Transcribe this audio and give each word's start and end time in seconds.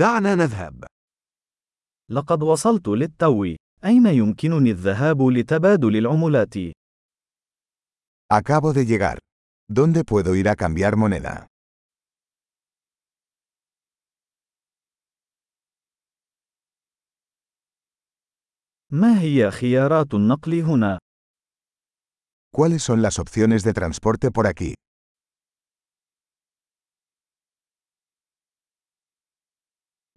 دعنا 0.00 0.34
نذهب. 0.34 0.84
لقد 2.10 2.42
وصلت 2.42 2.88
للتو. 2.88 3.44
أين 3.84 4.06
يمكنني 4.06 4.70
الذهاب 4.70 5.22
لتبادل 5.22 5.96
العملات؟ 5.96 6.54
Acabo 8.32 8.72
de 8.72 8.86
llegar. 8.86 9.18
¿Dónde 9.68 10.04
puedo 10.04 10.34
ir 10.34 10.48
a 10.48 10.56
cambiar 10.56 10.96
moneda? 10.96 11.46
ما 18.92 19.20
هي 19.20 19.50
خيارات 19.50 20.14
النقل 20.14 20.60
هنا؟ 20.60 20.98
¿Cuáles 22.50 22.82
son 22.82 23.02
las 23.02 23.18
opciones 23.18 23.64
de 23.64 23.72
transporte 23.72 24.30
por 24.30 24.46
aquí? 24.46 24.74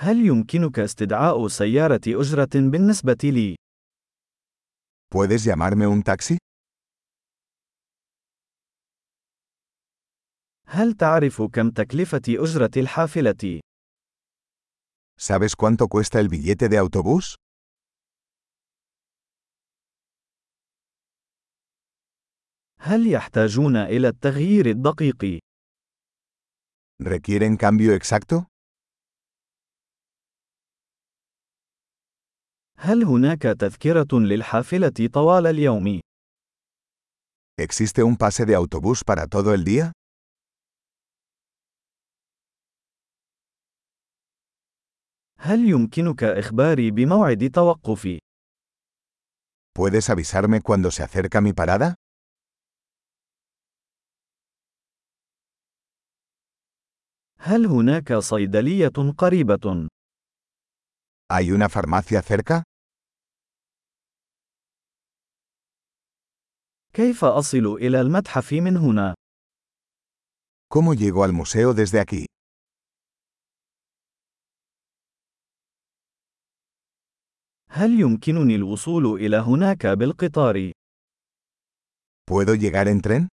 هل 0.00 0.26
يمكنك 0.26 0.78
استدعاء 0.78 1.48
سيارة 1.48 2.00
أجرة 2.08 2.48
بالنسبة 2.54 3.18
لي؟ 3.24 3.56
¿Puedes 5.14 5.44
llamarme 5.44 5.86
un 5.86 6.02
taxi? 6.02 6.36
هل 10.66 10.92
تعرف 10.92 11.42
كم 11.42 11.70
تكلفة 11.70 12.22
أجرة 12.28 12.70
الحافلة؟ 12.76 13.60
¿Sabes 15.20 15.56
cuánto 15.56 15.88
cuesta 15.88 16.20
el 16.20 16.28
billete 16.28 16.68
de 16.68 16.78
autobús? 16.78 17.34
هل 22.80 23.12
يحتاجون 23.12 23.76
إلى 23.76 24.08
التغيير 24.08 24.66
الدقيق؟ 24.66 25.38
¿Requieren 27.02 27.56
cambio 27.56 27.92
exacto? 27.94 28.57
هل 32.80 33.04
هناك 33.04 33.42
تذكرة 33.42 34.08
للحافلة 34.12 35.08
طوال 35.12 35.46
اليوم؟ 35.46 36.00
¿Existe 37.60 38.02
un 38.04 38.16
pase 38.16 38.46
de 38.46 38.54
autobús 38.54 39.02
para 39.04 39.26
todo 39.26 39.52
el 39.54 39.64
día? 39.64 39.92
هل 45.38 45.68
يمكنك 45.68 46.24
إخباري 46.24 46.90
بموعد 46.90 47.50
توقفي؟ 47.54 48.18
¿Puedes 49.78 50.10
avisarme 50.10 50.60
cuando 50.60 50.90
se 50.90 51.02
acerca 51.02 51.40
mi 51.40 51.52
parada? 51.52 51.94
هل 57.38 57.66
هناك 57.66 58.12
صيدلية 58.14 59.14
قريبة؟ 59.18 59.88
¿Hay 61.30 61.52
una 61.52 61.68
farmacia 61.68 62.22
cerca? 62.22 62.62
كيف 66.94 67.24
أصل 67.24 67.66
إلى 67.66 68.00
المتحف 68.00 68.52
من 68.52 68.76
هنا؟ 68.76 69.14
¿Cómo 70.74 70.92
llego 70.94 71.24
al 71.24 71.32
museo 71.32 71.72
desde 71.74 72.00
aquí? 72.00 72.26
هل 77.70 78.00
يمكنني 78.00 78.54
الوصول 78.54 79.06
إلى 79.06 79.36
هناك 79.36 79.86
بالقطار؟ 79.86 80.72
¿Puedo 82.30 82.54
llegar 82.54 82.88
en 82.88 83.00
tren? 83.00 83.28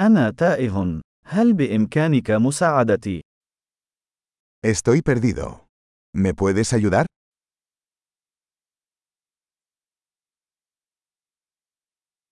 أنا 0.00 0.30
تائه. 0.30 1.00
هل 1.24 1.52
بإمكانك 1.52 2.30
مساعدتي؟ 2.30 3.20
Estoy 4.66 5.02
perdido. 5.02 5.66
¿Me 6.16 6.34
puedes 6.34 6.72
ayudar? 6.72 7.06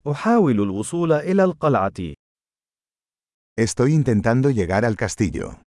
أحاول 0.07 0.61
الوصول 0.61 1.13
إلى 1.13 1.45
القلعة. 1.45 2.15
Estoy 3.61 3.93
intentando 3.93 4.51
llegar 4.51 4.85
al 4.85 4.97
castillo. 4.97 5.63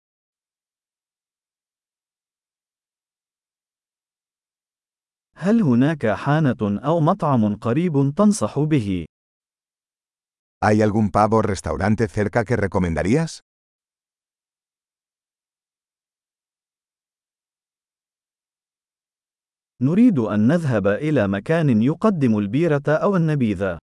هل 5.36 5.62
هناك 5.62 6.08
حانة 6.08 6.80
أو 6.86 7.00
مطعم 7.00 7.56
قريب 7.56 8.14
تنصح 8.18 8.60
به؟ 8.60 9.06
¿Hay 10.64 10.82
algún 10.82 11.10
pub 11.10 11.34
o 11.34 11.42
restaurante 11.42 12.08
cerca 12.08 12.46
que 12.46 12.56
recomendarías? 12.56 13.42
نريد 19.82 20.20
أن 20.20 20.48
نذهب 20.48 20.88
إلى 20.88 21.28
مكان 21.28 21.82
يقدم 21.82 22.38
البيرة 22.38 22.84
أو 22.88 23.16
النبيذ. 23.16 23.81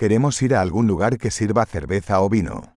Queremos 0.00 0.40
ir 0.40 0.54
a 0.54 0.62
algún 0.62 0.86
lugar 0.86 1.18
que 1.18 1.30
sirva 1.30 1.66
cerveza 1.66 2.20
o 2.22 2.28
vino. 2.30 2.74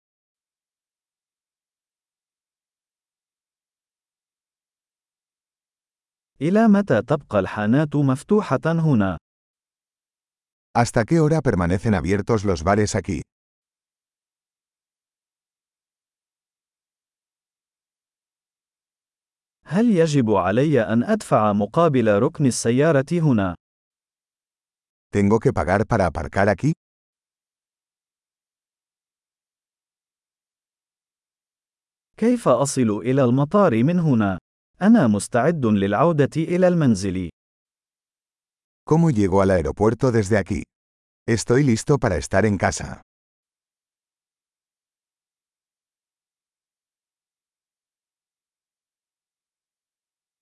إلى 6.41 6.67
متى 6.67 7.01
تبقى 7.01 7.39
الحانات 7.39 7.95
مفتوحة 7.95 8.59
هنا؟ 8.65 9.17
¿Hasta 10.73 11.03
qué 11.05 11.19
hora 11.19 11.41
permanecen 11.41 11.93
abiertos 11.93 12.43
los 12.45 12.63
bares 12.63 12.95
aquí? 12.95 13.21
هل 19.65 19.89
يجب 19.97 20.31
علي 20.31 20.81
أن 20.81 21.03
أدفع 21.03 21.53
مقابل 21.53 22.19
ركن 22.21 22.45
السيارة 22.45 23.05
هنا؟ 23.11 23.55
¿Tengo 25.13 25.39
que 25.39 25.53
pagar 25.53 25.85
para 25.85 26.05
aparcar 26.07 26.49
aquí? 26.49 26.73
كيف 32.18 32.48
أصل 32.48 32.90
إلى 32.90 33.24
المطار 33.24 33.84
من 33.84 33.98
هنا؟ 33.98 34.38
أنا 34.82 35.06
مستعد 35.06 35.66
للعودة 35.66 36.30
إلى 36.36 36.68
المنزل. 36.68 37.30
¿Cómo 38.88 39.10
llego 39.10 39.42
al 39.42 39.50
aeropuerto 39.50 40.12
desde 40.12 40.38
aquí? 40.38 40.62
Estoy 41.28 41.64
listo 41.64 41.98
para 41.98 42.16
estar 42.16 42.46
en 42.46 42.56
casa. 42.56 43.02